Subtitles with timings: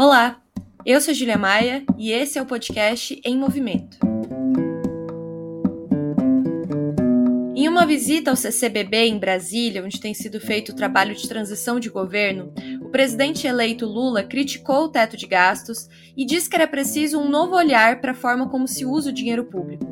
[0.00, 0.40] Olá,
[0.86, 3.98] eu sou Julia Maia e esse é o podcast Em Movimento.
[7.56, 11.80] Em uma visita ao CCBB em Brasília, onde tem sido feito o trabalho de transição
[11.80, 16.68] de governo, o presidente eleito Lula criticou o teto de gastos e disse que era
[16.68, 19.84] preciso um novo olhar para a forma como se usa o dinheiro público.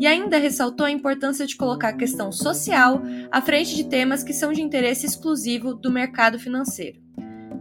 [0.00, 4.32] E ainda ressaltou a importância de colocar a questão social à frente de temas que
[4.32, 7.09] são de interesse exclusivo do mercado financeiro.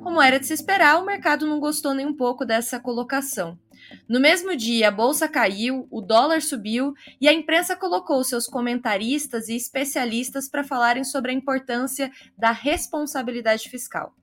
[0.02, 3.60] Como era de se esperar, o mercado não gostou nem um pouco dessa colocação.
[4.08, 9.50] No mesmo dia, a bolsa caiu, o dólar subiu e a imprensa colocou seus comentaristas
[9.50, 14.16] e especialistas para falarem sobre a importância da responsabilidade fiscal.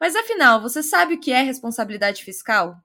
[0.00, 2.76] Mas afinal, você sabe o que é responsabilidade fiscal?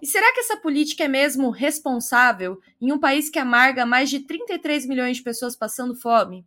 [0.00, 4.20] E será que essa política é mesmo responsável em um país que amarga mais de
[4.20, 6.46] 33 milhões de pessoas passando fome?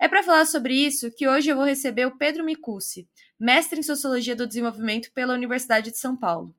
[0.00, 3.82] É para falar sobre isso que hoje eu vou receber o Pedro Micucci, mestre em
[3.82, 6.54] Sociologia do Desenvolvimento pela Universidade de São Paulo.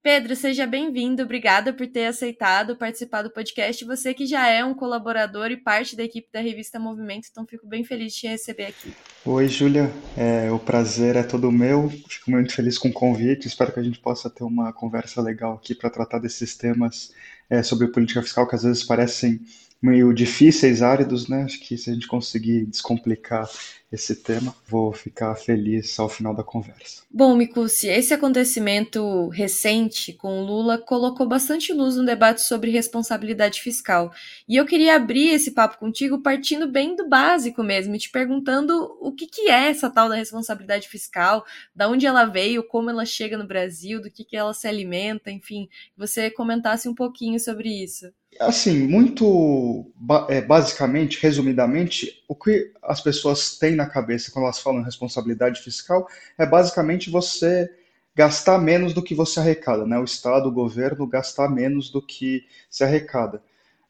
[0.00, 1.22] Pedro, seja bem-vindo.
[1.22, 3.84] Obrigada por ter aceitado participar do podcast.
[3.84, 7.66] Você que já é um colaborador e parte da equipe da revista Movimento, então fico
[7.66, 8.92] bem feliz de te receber aqui.
[9.24, 9.92] Oi, Júlia.
[10.16, 11.90] É, o prazer é todo meu.
[11.90, 13.48] Fico muito feliz com o convite.
[13.48, 17.12] Espero que a gente possa ter uma conversa legal aqui para tratar desses temas
[17.50, 19.40] é, sobre política fiscal que às vezes parecem
[19.82, 21.42] meio difíceis, áridos, né?
[21.42, 23.48] Acho que se a gente conseguir descomplicar
[23.90, 27.02] esse tema, vou ficar feliz ao final da conversa.
[27.10, 33.62] Bom, Mikusi, esse acontecimento recente com o Lula colocou bastante luz no debate sobre responsabilidade
[33.62, 34.12] fiscal.
[34.46, 39.10] E eu queria abrir esse papo contigo partindo bem do básico mesmo, te perguntando o
[39.10, 43.38] que, que é essa tal da responsabilidade fiscal, da onde ela veio, como ela chega
[43.38, 48.12] no Brasil, do que, que ela se alimenta, enfim, você comentasse um pouquinho sobre isso.
[48.38, 49.90] Assim, muito
[50.28, 56.06] é, basicamente, resumidamente, o que as pessoas têm na cabeça quando elas falam responsabilidade fiscal
[56.36, 57.70] é basicamente você
[58.14, 59.98] gastar menos do que você arrecada, né?
[59.98, 63.42] O Estado, o governo gastar menos do que se arrecada.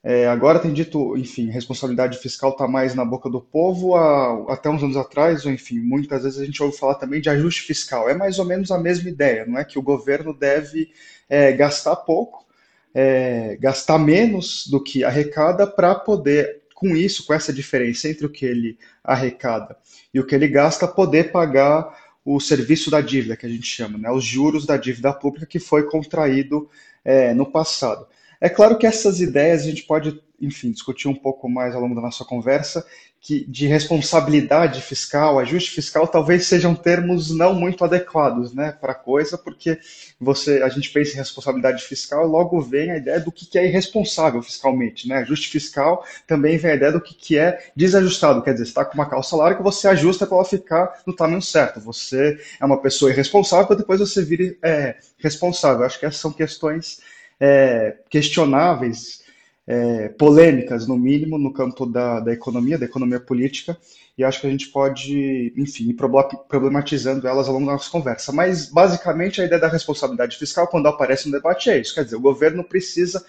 [0.04, 3.96] É, agora tem dito, enfim, responsabilidade fiscal está mais na boca do povo,
[4.48, 7.62] até uns anos atrás, ou enfim, muitas vezes a gente ouve falar também de ajuste
[7.62, 8.08] fiscal.
[8.08, 10.90] É mais ou menos a mesma ideia, não é que o governo deve
[11.28, 12.48] é, gastar pouco
[12.94, 18.30] é, gastar menos do que arrecada para poder, com isso, com essa diferença entre o
[18.30, 19.76] que ele arrecada
[20.14, 21.92] e o que ele gasta, poder pagar
[22.24, 25.58] o serviço da dívida, que a gente chama, né, os juros da dívida pública que
[25.58, 26.70] foi contraído
[27.04, 28.06] é, no passado.
[28.40, 31.94] É claro que essas ideias a gente pode, enfim, discutir um pouco mais ao longo
[31.94, 32.84] da nossa conversa,
[33.20, 38.94] que de responsabilidade fiscal, ajuste fiscal, talvez sejam termos não muito adequados, né, para a
[38.94, 39.78] coisa, porque
[40.20, 44.40] você, a gente pensa em responsabilidade fiscal, logo vem a ideia do que, é irresponsável
[44.40, 45.16] fiscalmente, né?
[45.16, 48.94] Ajuste fiscal também vem a ideia do que, é desajustado, quer dizer, você está com
[48.94, 51.80] uma calça larga que você ajusta para ela ficar no tamanho certo.
[51.80, 55.84] Você é uma pessoa irresponsável depois você vir é, responsável.
[55.84, 57.00] Acho que essas são questões
[57.40, 59.22] é, questionáveis,
[59.70, 63.76] é, polêmicas, no mínimo, no campo da, da economia, da economia política,
[64.16, 65.96] e acho que a gente pode, enfim, ir
[66.48, 68.32] problematizando elas ao longo da nossa conversa.
[68.32, 72.16] Mas, basicamente, a ideia da responsabilidade fiscal, quando aparece no debate, é isso: quer dizer,
[72.16, 73.22] o governo precisa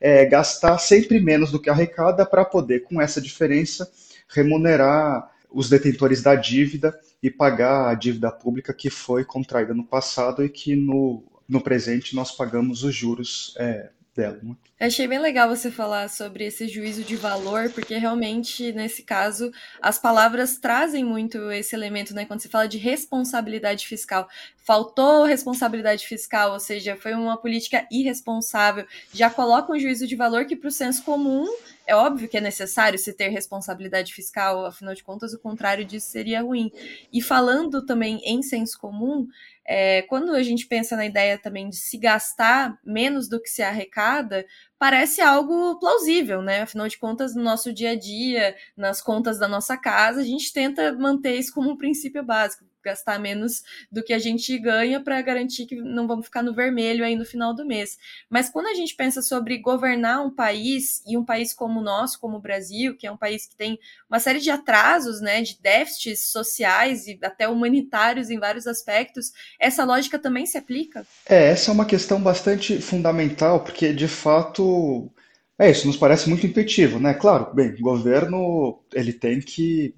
[0.00, 3.88] é, gastar sempre menos do que arrecada para poder, com essa diferença,
[4.28, 10.44] remunerar os detentores da dívida e pagar a dívida pública que foi contraída no passado
[10.44, 14.38] e que no no presente nós pagamos os juros é, dela.
[14.42, 14.54] Né?
[14.78, 19.98] Achei bem legal você falar sobre esse juízo de valor, porque realmente, nesse caso, as
[19.98, 22.24] palavras trazem muito esse elemento, né?
[22.24, 24.28] Quando se fala de responsabilidade fiscal.
[24.56, 28.86] Faltou responsabilidade fiscal, ou seja, foi uma política irresponsável.
[29.12, 31.46] Já coloca um juízo de valor que, para o senso comum,
[31.86, 36.10] é óbvio que é necessário se ter responsabilidade fiscal, afinal de contas, o contrário disso
[36.10, 36.72] seria ruim.
[37.12, 39.28] E falando também em senso comum,
[39.66, 43.62] é, quando a gente pensa na ideia também de se gastar menos do que se
[43.62, 44.46] arrecada,
[44.78, 46.62] parece algo plausível, né?
[46.62, 50.52] Afinal de contas, no nosso dia a dia, nas contas da nossa casa, a gente
[50.52, 55.20] tenta manter isso como um princípio básico gastar menos do que a gente ganha para
[55.22, 57.98] garantir que não vamos ficar no vermelho aí no final do mês.
[58.28, 62.20] Mas quando a gente pensa sobre governar um país e um país como o nosso,
[62.20, 65.58] como o Brasil, que é um país que tem uma série de atrasos, né, de
[65.60, 71.06] déficits sociais e até humanitários em vários aspectos, essa lógica também se aplica?
[71.26, 75.10] É, essa é uma questão bastante fundamental, porque de fato
[75.58, 77.14] é isso, nos parece muito intuitivo, né?
[77.14, 79.94] Claro, bem, o governo ele tem que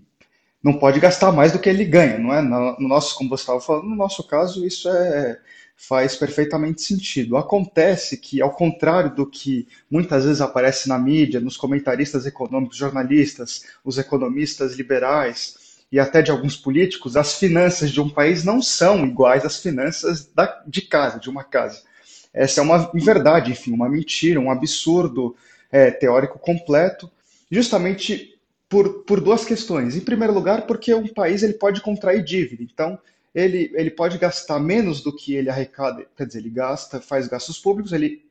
[0.63, 2.43] não pode gastar mais do que ele ganha, não é?
[2.43, 5.39] No nosso, como você estava falando, no nosso caso, isso é,
[5.77, 7.37] faz perfeitamente sentido.
[7.37, 13.65] Acontece que, ao contrário do que muitas vezes aparece na mídia, nos comentaristas econômicos, jornalistas,
[13.85, 19.07] os economistas liberais e até de alguns políticos, as finanças de um país não são
[19.07, 21.83] iguais às finanças da, de casa, de uma casa.
[22.33, 25.37] Essa é uma verdade, enfim, uma mentira, um absurdo
[25.71, 27.11] é, teórico completo,
[27.51, 28.36] justamente
[28.69, 29.97] por, por duas questões.
[29.97, 32.63] Em primeiro lugar, porque um país ele pode contrair dívida.
[32.63, 32.99] Então,
[33.35, 37.59] ele, ele pode gastar menos do que ele arrecada, quer dizer, ele gasta, faz gastos
[37.59, 38.25] públicos, ele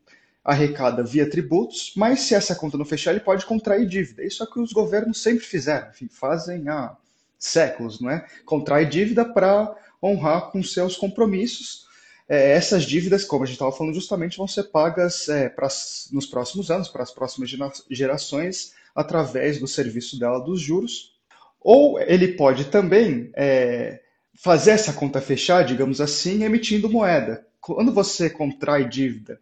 [0.44, 4.24] arrecada via tributos, mas se essa conta não fechar, ele pode contrair dívida.
[4.24, 6.96] Isso é o que os governos sempre fizeram, enfim, fazem há
[7.38, 8.26] séculos, não é?
[8.46, 11.86] Contrai dívida para honrar com seus compromissos.
[12.28, 15.68] É, essas dívidas, como a gente estava falando justamente, vão ser pagas é, pra,
[16.12, 17.52] nos próximos anos, para as próximas
[17.90, 21.14] gerações, através do serviço dela dos juros.
[21.60, 24.00] Ou ele pode também é,
[24.34, 27.46] fazer essa conta fechar, digamos assim, emitindo moeda.
[27.60, 29.40] Quando você contrai dívida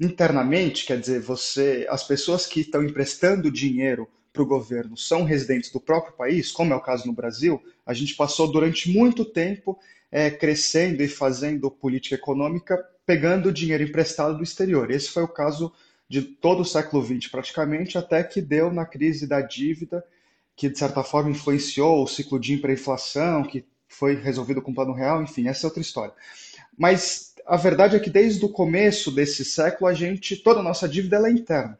[0.00, 5.70] internamente, quer dizer, você, as pessoas que estão emprestando dinheiro para o governo são residentes
[5.70, 9.78] do próprio país, como é o caso no Brasil, a gente passou durante muito tempo
[10.10, 14.90] é, crescendo e fazendo política econômica pegando dinheiro emprestado do exterior.
[14.90, 15.72] Esse foi o caso
[16.10, 20.04] de todo o século XX, praticamente, até que deu na crise da dívida,
[20.56, 24.92] que de certa forma influenciou o ciclo de hiperinflação, que foi resolvido com o Plano
[24.92, 26.12] Real, enfim, essa é outra história.
[26.76, 30.88] Mas a verdade é que desde o começo desse século, a gente, toda a nossa
[30.88, 31.78] dívida é interna.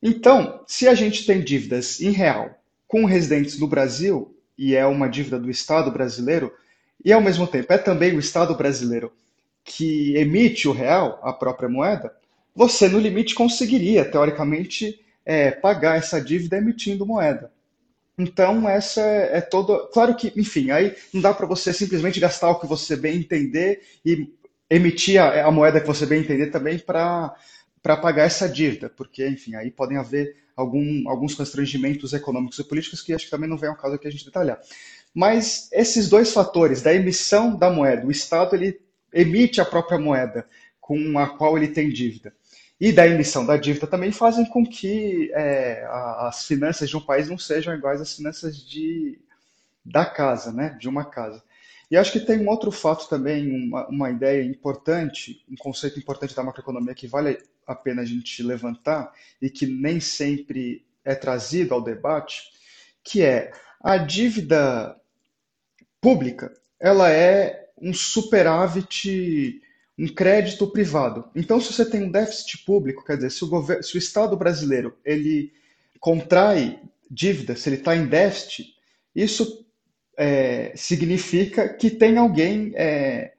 [0.00, 2.56] Então, se a gente tem dívidas em real
[2.86, 6.52] com residentes do Brasil, e é uma dívida do Estado brasileiro,
[7.04, 9.12] e ao mesmo tempo é também o Estado brasileiro
[9.64, 12.14] que emite o real, a própria moeda,
[12.54, 17.52] você no limite conseguiria, teoricamente, é, pagar essa dívida emitindo moeda.
[18.16, 19.88] Então, essa é, é toda.
[19.88, 23.82] Claro que, enfim, aí não dá para você simplesmente gastar o que você bem entender
[24.04, 24.32] e
[24.70, 27.34] emitir a, a moeda que você bem entender também para
[27.82, 33.12] pagar essa dívida, porque, enfim, aí podem haver algum, alguns constrangimentos econômicos e políticos que
[33.12, 34.60] acho que também não vem ao caso aqui a gente detalhar.
[35.12, 38.80] Mas esses dois fatores, da emissão da moeda, o Estado ele
[39.12, 40.46] emite a própria moeda
[40.80, 42.34] com a qual ele tem dívida,
[42.80, 45.86] e da emissão da dívida também fazem com que é,
[46.18, 49.18] as finanças de um país não sejam iguais às finanças de,
[49.84, 51.42] da casa, né, de uma casa.
[51.90, 56.34] E acho que tem um outro fato também, uma, uma ideia importante, um conceito importante
[56.34, 61.74] da macroeconomia que vale a pena a gente levantar e que nem sempre é trazido
[61.74, 62.50] ao debate,
[63.02, 64.96] que é a dívida
[66.00, 69.60] pública, ela é um superávit,
[69.98, 71.30] um crédito privado.
[71.34, 74.96] Então, se você tem um déficit público, quer dizer, se o, se o Estado brasileiro
[75.04, 75.52] ele
[76.00, 76.80] contrai
[77.10, 78.74] dívida, se ele está em déficit,
[79.14, 79.64] isso
[80.16, 83.32] é, significa que tem alguém é,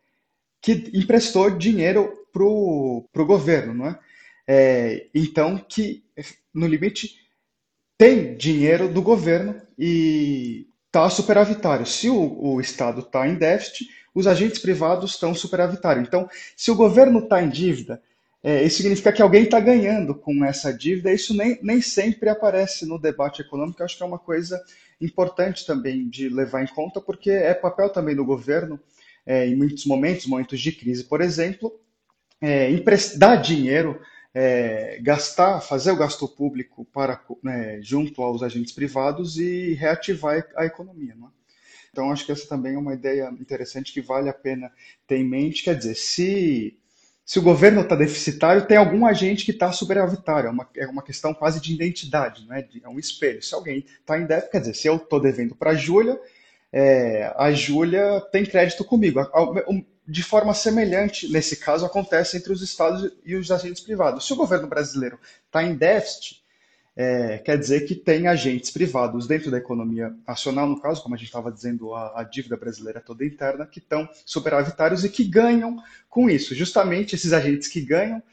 [0.61, 3.99] que emprestou dinheiro para o governo, não é?
[4.47, 5.07] é?
[5.13, 6.03] Então, que
[6.53, 7.15] no limite
[7.97, 11.85] tem dinheiro do governo e está superavitário.
[11.85, 16.07] Se o, o Estado está em déficit, os agentes privados estão superavitários.
[16.07, 18.01] Então, se o governo está em dívida,
[18.41, 21.11] é, isso significa que alguém está ganhando com essa dívida.
[21.11, 23.81] Isso nem, nem sempre aparece no debate econômico.
[23.81, 24.63] Eu acho que é uma coisa
[25.01, 28.79] importante também de levar em conta, porque é papel também do governo,
[29.25, 31.77] é, em muitos momentos, momentos de crise, por exemplo,
[32.39, 33.99] é, emprestar dinheiro,
[34.33, 40.65] é, gastar, fazer o gasto público para né, junto aos agentes privados e reativar a
[40.65, 41.15] economia.
[41.15, 41.31] Não é?
[41.95, 44.69] Então, acho que essa também é uma ideia interessante que vale a pena
[45.07, 45.63] ter em mente.
[45.63, 46.77] Quer dizer, se
[47.25, 50.47] se o governo está deficitário, tem algum agente que está superavitário.
[50.47, 52.67] É uma, é uma questão quase de identidade, né?
[52.83, 53.41] é um espelho.
[53.41, 56.19] Se alguém está em déficit, quer dizer, se eu estou devendo para a Júlia,
[56.71, 59.21] é, a Júlia tem crédito comigo.
[60.05, 64.27] De forma semelhante, nesse caso, acontece entre os estados e os agentes privados.
[64.27, 66.43] Se o governo brasileiro está em déficit,
[66.95, 71.17] é, quer dizer que tem agentes privados dentro da economia nacional, no caso, como a
[71.17, 75.77] gente estava dizendo, a, a, dívida brasileira toda interna, que estão superavitários e que ganham
[76.09, 76.55] com isso.
[76.55, 78.23] Justamente esses agentes que ganham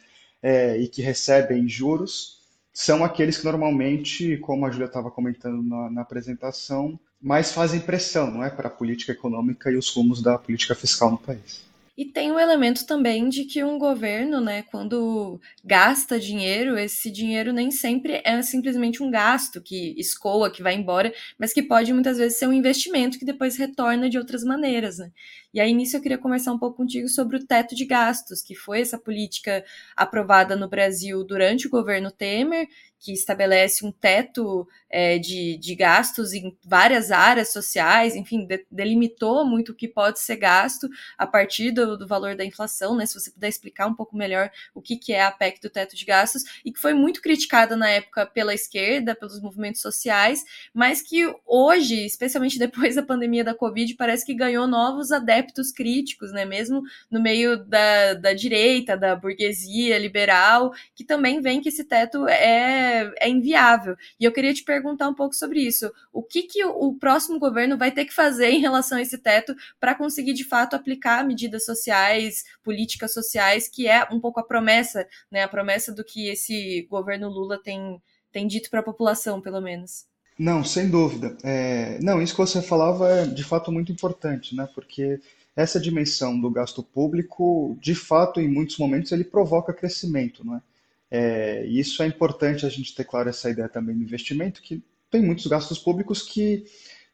[0.41, 2.41] é, e que recebem juros
[2.73, 8.31] são aqueles que normalmente, como a Júlia estava comentando na, na apresentação, mais fazem pressão
[8.31, 11.72] não é, para a política econômica e os rumos da política fiscal no país.
[11.97, 17.53] E tem o elemento também de que um governo, né, quando gasta dinheiro, esse dinheiro
[17.53, 22.17] nem sempre é simplesmente um gasto que escoa, que vai embora, mas que pode muitas
[22.17, 25.11] vezes ser um investimento que depois retorna de outras maneiras, né?
[25.53, 28.55] E aí, nisso, eu queria conversar um pouco contigo sobre o teto de gastos, que
[28.55, 32.69] foi essa política aprovada no Brasil durante o governo Temer
[33.03, 39.45] que estabelece um teto é, de, de gastos em várias áreas sociais, enfim, de, delimitou
[39.45, 43.05] muito o que pode ser gasto a partir do, do, valor da inflação, né?
[43.05, 45.97] Se você puder explicar um pouco melhor o que, que é a PEC do teto
[45.97, 51.03] de gastos, e que foi muito criticada na época pela esquerda, pelos movimentos sociais, mas
[51.03, 55.42] que hoje, especialmente depois da pandemia da Covid, parece que ganhou novos adeptos
[55.73, 56.45] críticos, né?
[56.45, 62.29] Mesmo no meio da, da direita, da burguesia liberal, que também vem que esse teto
[62.29, 63.97] é é, inviável.
[64.19, 65.91] E eu queria te perguntar um pouco sobre isso.
[66.13, 69.55] O que, que o próximo governo vai ter que fazer em relação a esse teto
[69.81, 75.07] para conseguir, de fato, aplicar medidas sociais, políticas sociais, que é um pouco a promessa,
[75.31, 75.43] né?
[75.43, 80.12] A promessa do que esse governo Lula tem, tem dito para a população, pelo menos.
[80.39, 81.37] Não, sem dúvida.
[81.45, 84.69] É, não, isso que você falava é de fato muito importante, né?
[84.75, 85.21] Porque
[85.55, 90.63] essa dimensão do gasto público, de fato, em muitos momentos, ele provoca crescimento, não é?
[91.11, 94.83] É, e isso é importante a gente ter claro essa ideia também do investimento, que
[95.11, 96.65] tem muitos gastos públicos que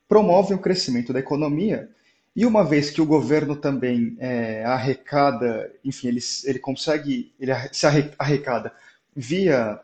[0.08, 1.90] promovem o crescimento da economia.
[2.34, 7.87] E uma vez que o governo também é, arrecada, enfim, ele, ele consegue, ele se
[8.16, 8.72] arrecada
[9.16, 9.80] via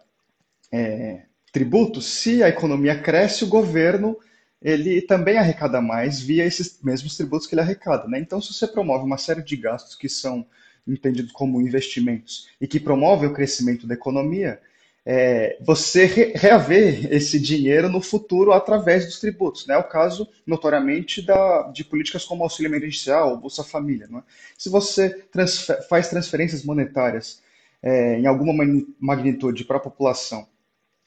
[0.70, 1.22] é,
[1.54, 4.18] tributos, se a economia cresce, o governo
[4.61, 8.08] ele também arrecada mais via esses mesmos tributos que ele arrecada.
[8.08, 8.18] Né?
[8.18, 10.44] Então, se você promove uma série de gastos que são
[10.87, 14.61] entendidos como investimentos e que promovem o crescimento da economia,
[15.06, 19.64] é, você re reaver esse dinheiro no futuro através dos tributos.
[19.64, 19.75] Né?
[19.75, 24.08] É o caso, notoriamente, da, de políticas como auxílio emergencial, Bolsa Família.
[24.11, 24.23] Não é?
[24.58, 27.40] Se você transfer, faz transferências monetárias
[27.80, 28.52] é, em alguma
[28.99, 30.49] magnitude para a população,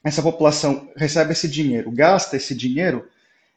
[0.07, 3.07] essa população recebe esse dinheiro, gasta esse dinheiro,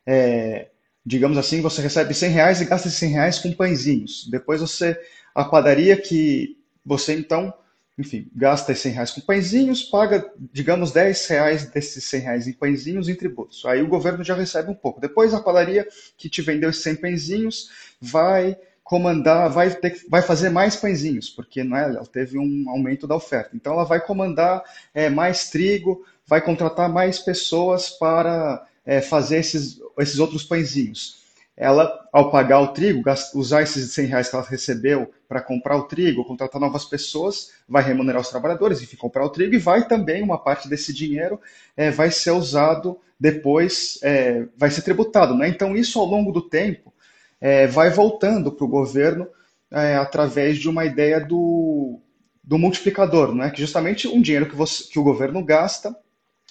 [0.07, 0.69] é,
[1.05, 4.29] digamos assim, você recebe 100 reais e gasta esses 100 reais com pãezinhos.
[4.31, 4.99] Depois você
[5.35, 7.55] a padaria que você então,
[7.97, 13.09] enfim, gasta 100 reais com pãezinhos, paga, digamos, 10 reais desses 100 reais em pãezinhos
[13.09, 13.65] em tributos.
[13.65, 15.01] Aí o governo já recebe um pouco.
[15.01, 18.57] Depois a padaria que te vendeu esses 100 pãezinhos vai
[18.91, 23.15] comandar, vai, ter, vai fazer mais pãezinhos, porque não é, ela teve um aumento da
[23.15, 23.51] oferta.
[23.55, 29.79] Então ela vai comandar é, mais trigo, vai contratar mais pessoas para é, fazer esses,
[29.97, 31.21] esses outros pãezinhos
[31.57, 33.05] ela, ao pagar o trigo,
[33.35, 37.85] usar esses 100 reais que ela recebeu para comprar o trigo, contratar novas pessoas, vai
[37.85, 41.39] remunerar os trabalhadores, enfim, comprar o trigo, e vai também, uma parte desse dinheiro
[41.77, 45.35] é, vai ser usado depois, é, vai ser tributado.
[45.35, 45.49] Né?
[45.49, 46.93] Então, isso ao longo do tempo
[47.41, 49.27] é, vai voltando para o governo
[49.71, 52.01] é, através de uma ideia do,
[52.43, 53.51] do multiplicador, né?
[53.51, 55.97] que justamente um dinheiro que, você, que o governo gasta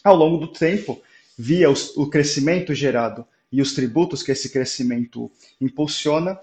[0.03, 1.01] ao longo do tempo,
[1.37, 6.39] via os, o crescimento gerado e os tributos que esse crescimento impulsiona,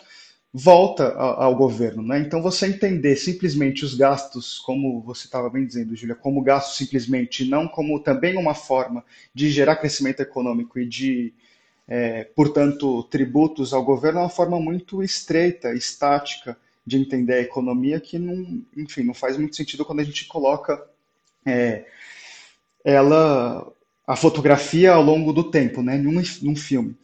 [0.53, 2.03] volta ao governo.
[2.03, 2.19] Né?
[2.21, 7.45] Então, você entender simplesmente os gastos, como você estava bem dizendo, Júlia, como gastos simplesmente,
[7.45, 11.35] não como também uma forma de gerar crescimento econômico e de,
[11.89, 18.01] é, portanto, tributos ao governo, é uma forma muito estreita, estática de entender a economia
[18.01, 20.85] que, não, enfim, não faz muito sentido quando a gente coloca
[21.45, 21.85] é,
[22.85, 23.73] ela
[24.07, 26.97] a fotografia ao longo do tempo, né, num, num filme.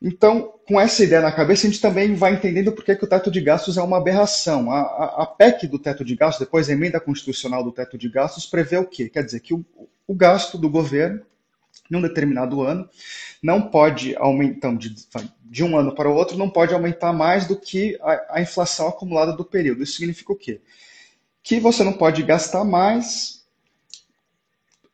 [0.00, 3.08] Então, com essa ideia na cabeça, a gente também vai entendendo por que, que o
[3.08, 4.70] teto de gastos é uma aberração.
[4.70, 8.08] A, a, a, PEC do teto de gastos, depois a emenda constitucional do teto de
[8.08, 9.08] gastos, prevê o quê?
[9.08, 9.64] Quer dizer que o,
[10.06, 11.22] o gasto do governo,
[11.90, 12.88] num determinado ano,
[13.42, 14.94] não pode aumentar, de,
[15.44, 18.88] de um ano para o outro, não pode aumentar mais do que a, a inflação
[18.88, 19.82] acumulada do período.
[19.82, 20.60] Isso significa o quê?
[21.42, 23.44] Que você não pode gastar mais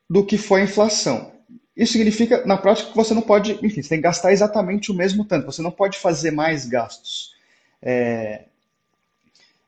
[0.09, 1.33] do que foi a inflação.
[1.75, 4.95] Isso significa, na prática, que você não pode, enfim, você tem que gastar exatamente o
[4.95, 5.45] mesmo tanto.
[5.47, 7.35] Você não pode fazer mais gastos
[7.81, 8.45] é,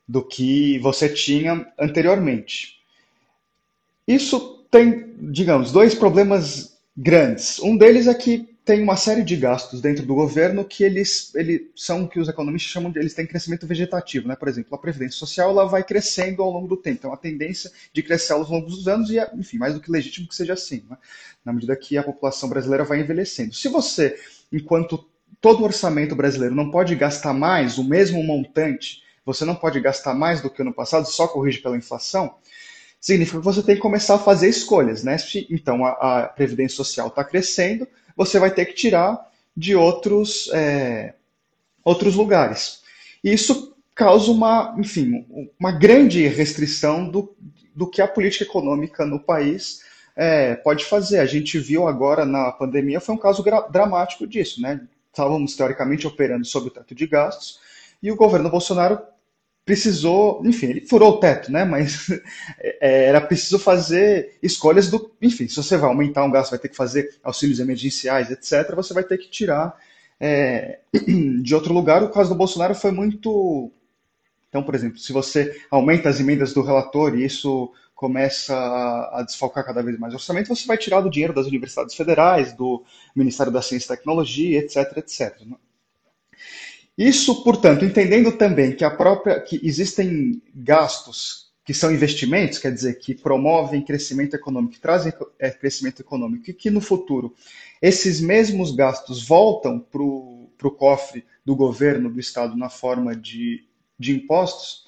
[0.07, 2.79] do que você tinha anteriormente.
[4.07, 7.59] Isso tem, digamos, dois problemas grandes.
[7.59, 11.61] Um deles é que tem uma série de gastos dentro do governo que eles, eles
[11.73, 14.35] são o que os economistas chamam de eles têm crescimento vegetativo, né?
[14.35, 17.71] Por exemplo, a previdência social ela vai crescendo ao longo do tempo, tem uma tendência
[17.93, 20.51] de crescer ao longo dos anos e é, enfim, mais do que legítimo que seja
[20.51, 20.97] assim, né?
[21.45, 23.53] na medida que a população brasileira vai envelhecendo.
[23.53, 24.19] Se você,
[24.51, 25.07] enquanto
[25.39, 30.13] todo o orçamento brasileiro não pode gastar mais o mesmo montante, você não pode gastar
[30.13, 32.35] mais do que ano passado, só corrige pela inflação,
[32.99, 35.17] significa que você tem que começar a fazer escolhas, né?
[35.49, 35.91] Então a,
[36.23, 39.19] a previdência social está crescendo, você vai ter que tirar
[39.55, 41.13] de outros, é,
[41.83, 42.81] outros lugares.
[43.23, 45.25] E isso causa uma, enfim,
[45.59, 47.35] uma grande restrição do,
[47.75, 49.81] do que a política econômica no país
[50.15, 51.19] é, pode fazer.
[51.19, 54.81] A gente viu agora na pandemia, foi um caso dramático disso, né?
[55.11, 57.59] Estávamos teoricamente operando sob o teto de gastos,
[58.01, 58.99] e o governo Bolsonaro
[59.67, 61.65] precisou, enfim, ele furou o teto, né?
[61.65, 62.07] Mas
[62.57, 66.69] é, era preciso fazer escolhas do, enfim, se você vai aumentar um gasto, vai ter
[66.69, 68.73] que fazer auxílios emergenciais, etc.
[68.73, 69.77] Você vai ter que tirar
[70.21, 70.79] é,
[71.43, 72.01] de outro lugar.
[72.01, 73.69] O caso do Bolsonaro foi muito,
[74.47, 79.65] então, por exemplo, se você aumenta as emendas do relator e isso começa a, desfalcar
[79.65, 83.51] cada vez mais o orçamento, você vai tirar do dinheiro das universidades federais, do Ministério
[83.51, 85.41] da Ciência e Tecnologia, etc, etc.
[86.97, 92.97] Isso, portanto, entendendo também que a própria que existem gastos que são investimentos, quer dizer,
[92.97, 97.35] que promovem crescimento econômico, que trazem é, crescimento econômico, e que no futuro
[97.81, 103.65] esses mesmos gastos voltam para o cofre do governo, do Estado, na forma de,
[103.99, 104.85] de impostos,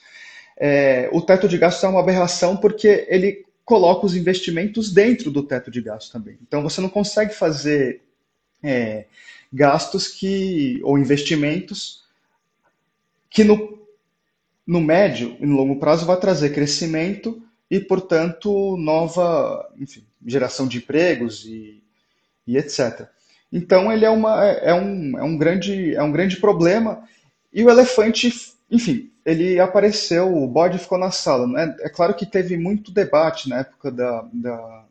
[0.58, 5.44] é, o teto de gastos é uma aberração porque ele coloca os investimentos dentro do
[5.44, 6.40] teto de gastos também.
[6.42, 8.02] Então você não consegue fazer
[8.64, 9.06] é,
[9.52, 12.04] gastos que ou investimentos
[13.30, 13.80] que no,
[14.66, 20.78] no médio e no longo prazo vai trazer crescimento e, portanto, nova enfim, geração de
[20.78, 21.84] empregos e,
[22.46, 23.08] e etc.
[23.52, 27.04] Então ele é, uma, é, um, é, um grande, é um grande problema
[27.52, 28.32] e o elefante,
[28.70, 31.48] enfim, ele apareceu, o bode ficou na sala.
[31.48, 31.76] Né?
[31.82, 34.86] É claro que teve muito debate na época da, da,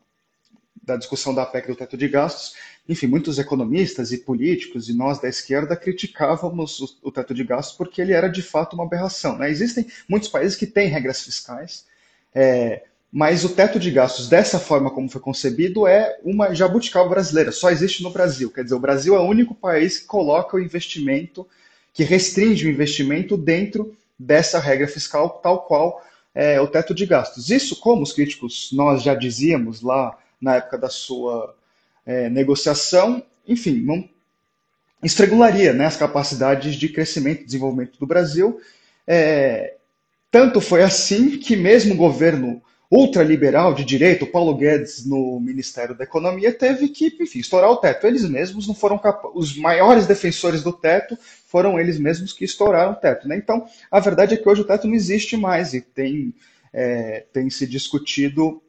[0.83, 2.55] da discussão da PEC do teto de gastos,
[2.89, 7.77] enfim, muitos economistas e políticos e nós da esquerda criticávamos o, o teto de gastos
[7.77, 9.37] porque ele era de fato uma aberração.
[9.37, 9.51] Né?
[9.51, 11.85] Existem muitos países que têm regras fiscais,
[12.33, 12.81] é,
[13.11, 17.69] mas o teto de gastos, dessa forma como foi concebido, é uma jabuticaba brasileira, só
[17.69, 18.49] existe no Brasil.
[18.49, 21.47] Quer dizer, o Brasil é o único país que coloca o investimento,
[21.93, 26.03] que restringe o investimento dentro dessa regra fiscal, tal qual
[26.33, 27.51] é, o teto de gastos.
[27.51, 31.55] Isso, como os críticos nós já dizíamos lá na época da sua
[32.09, 34.03] é, negociação, enfim, não
[35.03, 38.59] estregularia né, as capacidades de crescimento e desenvolvimento do Brasil.
[39.05, 39.75] É,
[40.31, 46.03] tanto foi assim que mesmo o governo ultraliberal de direito, Paulo Guedes no Ministério da
[46.03, 48.07] Economia, teve que, enfim, estourar o teto.
[48.07, 52.93] Eles mesmos não foram capazes, os maiores defensores do teto foram eles mesmos que estouraram
[52.93, 53.27] o teto.
[53.27, 53.37] Né?
[53.37, 56.33] Então, a verdade é que hoje o teto não existe mais e tem,
[56.73, 58.59] é, tem se discutido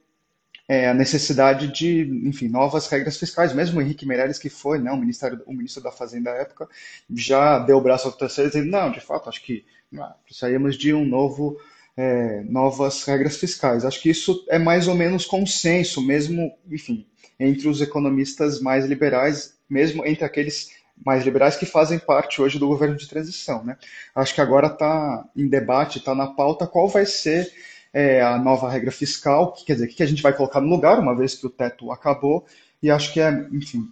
[0.71, 3.53] é, a necessidade de, enfim, novas regras fiscais.
[3.53, 6.69] Mesmo o Henrique Meirelles, que foi né, o, ministério, o ministro da Fazenda à época,
[7.13, 10.95] já deu o braço ao terceiro dizendo, não, de fato, acho que não, precisaríamos de
[10.95, 11.59] um novo,
[11.97, 13.85] é, novas regras fiscais.
[13.85, 17.05] Acho que isso é mais ou menos consenso, mesmo, enfim,
[17.41, 20.71] entre os economistas mais liberais, mesmo entre aqueles
[21.05, 23.65] mais liberais que fazem parte hoje do governo de transição.
[23.65, 23.77] Né?
[24.15, 27.51] Acho que agora está em debate, está na pauta qual vai ser
[27.93, 30.69] é, a nova regra fiscal, que quer dizer, o que a gente vai colocar no
[30.69, 32.47] lugar, uma vez que o teto acabou,
[32.83, 33.91] e acho que é, enfim,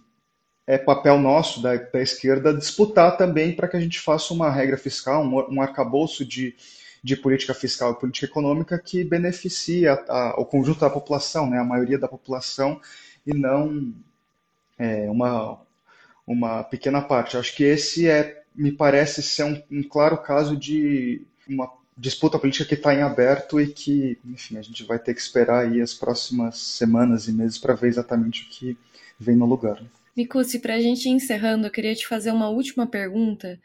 [0.65, 4.77] é papel nosso da, da esquerda disputar também para que a gente faça uma regra
[4.77, 6.55] fiscal, um, um arcabouço de,
[7.03, 11.59] de política fiscal e política econômica que beneficie a, a, o conjunto da população, né,
[11.59, 12.79] a maioria da população,
[13.25, 13.93] e não
[14.77, 15.59] é, uma,
[16.25, 17.35] uma pequena parte.
[17.35, 21.67] Acho que esse é, me parece ser um, um claro caso de uma
[21.99, 25.65] disputa política que está em aberto e que, enfim, a gente vai ter que esperar
[25.65, 28.77] aí as próximas semanas e meses para ver exatamente o que
[29.19, 29.83] vem no lugar.
[30.15, 33.59] Micucci, para a gente ir encerrando, eu queria te fazer uma última pergunta,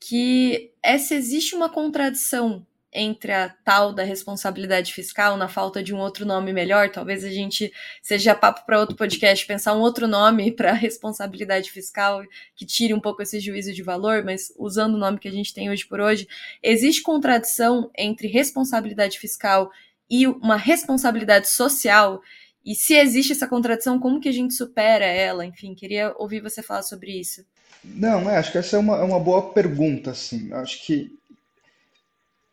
[0.00, 5.94] que é se existe uma contradição entre a tal da responsabilidade fiscal, na falta de
[5.94, 7.72] um outro nome melhor, talvez a gente
[8.02, 12.22] seja papo para outro podcast pensar um outro nome para responsabilidade fiscal
[12.56, 15.52] que tire um pouco esse juízo de valor, mas usando o nome que a gente
[15.52, 16.26] tem hoje por hoje,
[16.62, 19.70] existe contradição entre responsabilidade fiscal
[20.10, 22.22] e uma responsabilidade social?
[22.64, 25.44] E se existe essa contradição, como que a gente supera ela?
[25.44, 27.44] Enfim, queria ouvir você falar sobre isso.
[27.84, 30.52] Não, é, acho que essa é uma, é uma boa pergunta, assim.
[30.52, 31.17] Acho que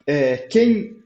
[0.05, 1.03] é, quem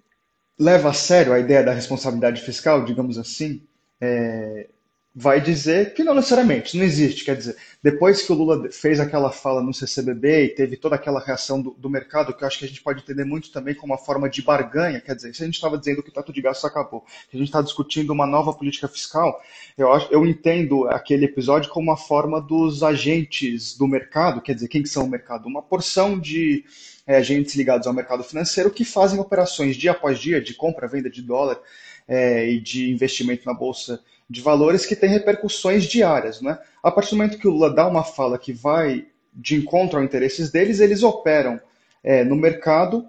[0.58, 3.62] leva a sério a ideia da responsabilidade fiscal, digamos assim,
[4.02, 4.68] é,
[5.14, 7.26] vai dizer que não necessariamente, não existe.
[7.26, 11.20] Quer dizer, depois que o Lula fez aquela fala no CCBB e teve toda aquela
[11.20, 13.92] reação do, do mercado, que eu acho que a gente pode entender muito também como
[13.92, 16.42] uma forma de barganha, quer dizer, se a gente estava dizendo que o teto de
[16.42, 19.42] gastos acabou, que a gente está discutindo uma nova política fiscal,
[19.78, 24.68] eu, acho, eu entendo aquele episódio como uma forma dos agentes do mercado, quer dizer,
[24.68, 25.48] quem que são o mercado?
[25.48, 26.64] Uma porção de
[27.08, 31.10] é, agentes ligados ao mercado financeiro que fazem operações dia após dia de compra, venda
[31.10, 31.60] de dólar
[32.08, 36.42] é, e de investimento na bolsa de valores que tem repercussões diárias.
[36.42, 36.58] Né?
[36.84, 40.06] A partir do momento que o Lula dá uma fala que vai de encontro aos
[40.06, 41.60] interesses deles, eles operam
[42.04, 43.08] é, no mercado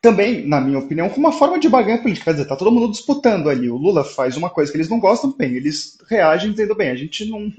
[0.00, 2.26] também, na minha opinião, como uma forma de barganha política.
[2.26, 3.68] Quer dizer, está todo mundo disputando ali.
[3.68, 6.94] O Lula faz uma coisa que eles não gostam, bem, eles reagem dizendo, bem, a
[6.94, 7.52] gente não.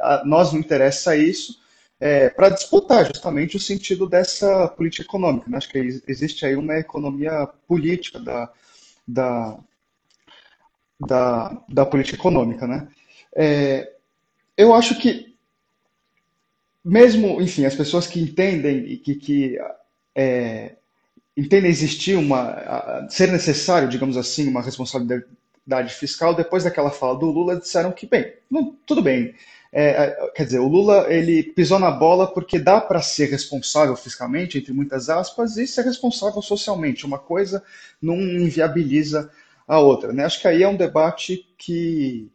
[0.00, 1.60] A, nós não interessa isso,
[2.00, 5.50] é, para disputar justamente o sentido dessa política econômica.
[5.50, 5.58] Né?
[5.58, 8.50] Acho que existe aí uma economia política da,
[9.06, 9.58] da,
[11.06, 12.66] da, da política econômica.
[12.66, 12.88] Né?
[13.34, 13.92] É,
[14.56, 15.34] eu acho que,
[16.84, 19.58] mesmo, enfim, as pessoas que entendem que, que
[20.14, 20.74] é,
[21.36, 27.56] entendem existir uma, ser necessário, digamos assim, uma responsabilidade fiscal, depois daquela fala do Lula,
[27.56, 29.34] disseram que, bem, não, tudo bem,
[29.74, 33.96] é, é, quer dizer, o Lula ele pisou na bola porque dá para ser responsável
[33.96, 37.06] fiscalmente, entre muitas aspas, e ser responsável socialmente.
[37.06, 37.62] Uma coisa
[38.00, 39.30] não inviabiliza
[39.66, 40.12] a outra.
[40.12, 40.24] Né?
[40.24, 42.30] Acho que aí é um debate que,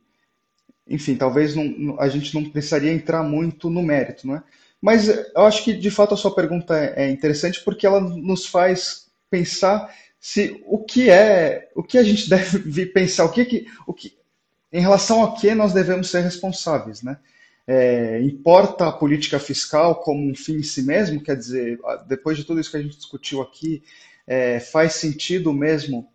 [0.87, 4.43] enfim, talvez não, a gente não precisaria entrar muito no mérito, não é?
[4.81, 8.45] Mas eu acho que de fato a sua pergunta é, é interessante porque ela nos
[8.45, 13.67] faz pensar se o que é, o que a gente deve pensar, o que, que
[13.85, 14.17] o que
[14.71, 17.17] em relação a que nós devemos ser responsáveis, né?
[17.69, 21.21] É, importa a política fiscal como um fim em si mesmo?
[21.21, 23.83] Quer dizer, depois de tudo isso que a gente discutiu aqui,
[24.25, 26.09] é, faz sentido mesmo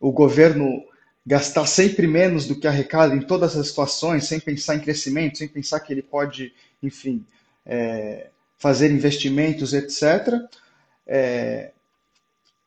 [0.00, 0.84] o governo
[1.26, 5.46] gastar sempre menos do que arrecada em todas as situações, sem pensar em crescimento, sem
[5.46, 7.24] pensar que ele pode, enfim,
[7.66, 10.40] é, fazer investimentos, etc.
[11.06, 11.72] É,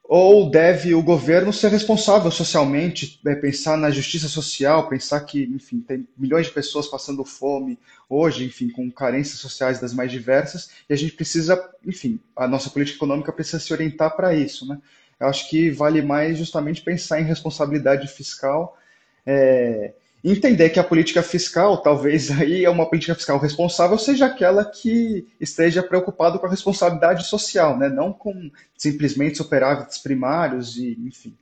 [0.04, 5.80] ou deve o governo ser responsável socialmente, é, pensar na justiça social, pensar que, enfim,
[5.80, 10.94] tem milhões de pessoas passando fome hoje, enfim, com carências sociais das mais diversas, e
[10.94, 14.80] a gente precisa, enfim, a nossa política econômica precisa se orientar para isso, né?
[15.22, 18.76] Eu acho que vale mais justamente pensar em responsabilidade fiscal,
[19.24, 24.66] é, entender que a política fiscal, talvez aí é uma política fiscal responsável, seja aquela
[24.66, 27.88] que esteja preocupado com a responsabilidade social, né?
[27.88, 31.38] não com simplesmente superávites primários e, enfim,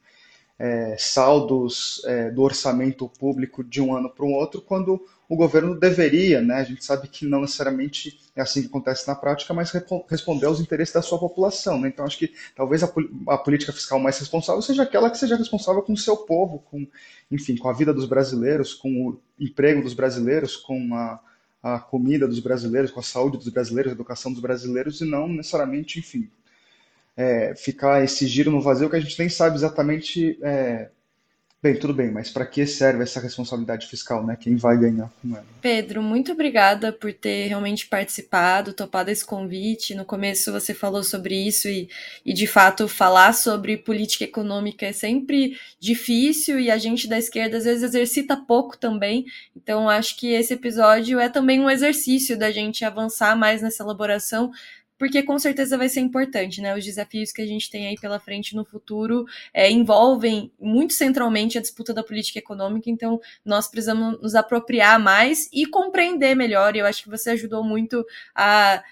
[0.59, 5.79] é, saldos é, do orçamento público de um ano para o outro, quando o governo
[5.79, 6.55] deveria, né?
[6.55, 9.71] a gente sabe que não necessariamente é assim que acontece na prática, mas
[10.09, 11.79] responder aos interesses da sua população.
[11.79, 11.87] Né?
[11.87, 12.91] Então, acho que talvez a,
[13.27, 16.85] a, política fiscal mais responsável seja aquela que seja responsável com o seu povo, com,
[17.31, 21.19] enfim, com a vida dos brasileiros, com o emprego dos brasileiros, com a,
[21.61, 25.29] a comida dos brasileiros, com a saúde dos brasileiros, a educação dos brasileiros, e não
[25.29, 26.27] necessariamente, enfim,
[27.19, 30.39] é, ficar esse giro no vazio que a gente nem sabe exatamente.
[30.41, 30.87] É...
[31.61, 34.37] Bem, tudo bem, mas para que serve essa responsabilidade fiscal, né?
[34.39, 35.45] Quem vai ganhar com ela?
[35.61, 39.93] Pedro, muito obrigada por ter realmente participado, topado esse convite.
[39.93, 41.89] No começo você falou sobre isso e,
[42.25, 47.57] e de fato falar sobre política econômica é sempre difícil e a gente da esquerda
[47.57, 49.25] às vezes exercita pouco também.
[49.53, 54.49] Então acho que esse episódio é também um exercício da gente avançar mais nessa elaboração
[54.99, 56.75] porque com certeza vai ser importante, né?
[56.75, 61.57] Os desafios que a gente tem aí pela frente no futuro é, envolvem muito centralmente
[61.57, 66.75] a disputa da política econômica, então nós precisamos nos apropriar mais e compreender melhor.
[66.75, 68.83] E eu acho que você ajudou muito a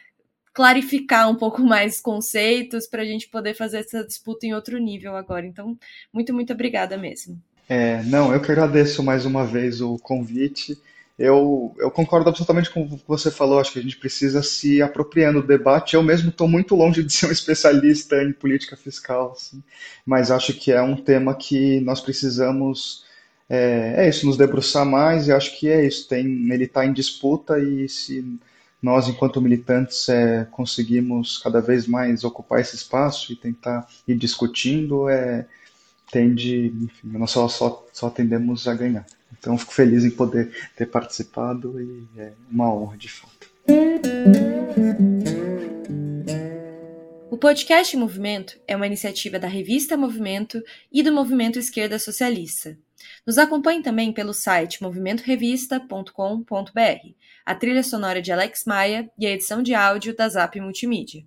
[0.53, 5.13] clarificar um pouco mais conceitos para a gente poder fazer essa disputa em outro nível
[5.15, 5.45] agora.
[5.45, 5.77] Então,
[6.13, 7.37] muito, muito obrigada mesmo.
[7.67, 10.77] É, não, eu que agradeço mais uma vez o convite.
[11.17, 13.59] Eu, eu concordo absolutamente com o que você falou.
[13.59, 15.95] Acho que a gente precisa se apropriando do debate.
[15.95, 19.63] Eu mesmo estou muito longe de ser um especialista em política fiscal, assim,
[20.05, 23.05] mas acho que é um tema que nós precisamos.
[23.49, 25.27] É, é isso, nos debruçar mais.
[25.27, 26.07] E acho que é isso.
[26.07, 28.39] Tem, ele está em disputa e se
[28.81, 35.09] nós, enquanto militantes, é, conseguimos cada vez mais ocupar esse espaço e tentar ir discutindo,
[35.09, 35.47] é,
[36.11, 39.05] tende, enfim, nós só, só, só tendemos a ganhar.
[39.37, 43.47] Então, fico feliz em poder ter participado e é uma honra de fato.
[47.29, 52.77] O podcast Movimento é uma iniciativa da revista Movimento e do Movimento Esquerda Socialista.
[53.25, 57.13] Nos acompanhe também pelo site movimentorevista.com.br,
[57.45, 61.23] a trilha sonora de Alex Maia e a edição de áudio da Zap Multimídia.